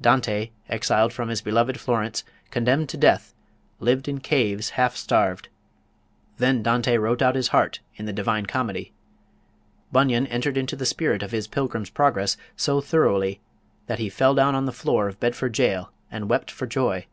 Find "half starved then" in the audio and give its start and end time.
4.70-6.64